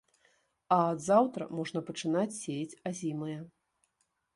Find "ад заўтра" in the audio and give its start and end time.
0.93-1.49